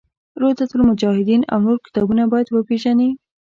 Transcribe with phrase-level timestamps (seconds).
[0.41, 3.09] روضة المجاهدین او نور کتابونه باید وپېژني.